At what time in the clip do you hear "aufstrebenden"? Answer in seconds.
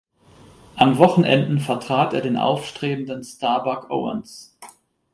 2.35-3.23